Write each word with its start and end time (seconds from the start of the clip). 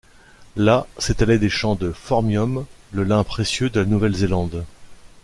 Là, 0.55 0.87
s’étalaient 0.97 1.37
des 1.37 1.51
champs 1.51 1.75
de 1.75 1.91
«phormium,» 1.91 2.65
le 2.91 3.03
lin 3.03 3.23
précieux 3.23 3.69
de 3.69 3.81
la 3.81 3.85
Nouvelle-Zélande. 3.85 4.65